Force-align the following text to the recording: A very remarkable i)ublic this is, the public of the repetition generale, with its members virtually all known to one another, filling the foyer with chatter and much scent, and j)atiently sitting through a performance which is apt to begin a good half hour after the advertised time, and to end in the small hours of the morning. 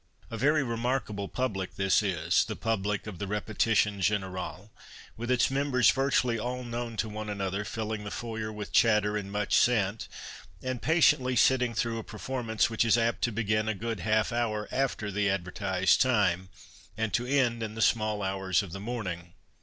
A 0.31 0.35
very 0.37 0.63
remarkable 0.63 1.29
i)ublic 1.29 1.75
this 1.75 2.01
is, 2.01 2.43
the 2.45 2.55
public 2.55 3.05
of 3.05 3.19
the 3.19 3.27
repetition 3.27 4.01
generale, 4.01 4.71
with 5.15 5.29
its 5.29 5.51
members 5.51 5.91
virtually 5.91 6.39
all 6.39 6.63
known 6.63 6.97
to 6.97 7.07
one 7.07 7.29
another, 7.29 7.63
filling 7.63 8.03
the 8.03 8.09
foyer 8.09 8.51
with 8.51 8.71
chatter 8.71 9.15
and 9.15 9.31
much 9.31 9.55
scent, 9.55 10.07
and 10.63 10.81
j)atiently 10.81 11.37
sitting 11.37 11.75
through 11.75 11.99
a 11.99 12.03
performance 12.03 12.67
which 12.67 12.83
is 12.83 12.97
apt 12.97 13.21
to 13.21 13.31
begin 13.31 13.67
a 13.67 13.75
good 13.75 13.99
half 13.99 14.31
hour 14.31 14.67
after 14.71 15.11
the 15.11 15.29
advertised 15.29 16.01
time, 16.01 16.49
and 16.97 17.13
to 17.13 17.27
end 17.27 17.61
in 17.61 17.75
the 17.75 17.79
small 17.79 18.23
hours 18.23 18.63
of 18.63 18.71
the 18.71 18.79
morning. 18.79 19.33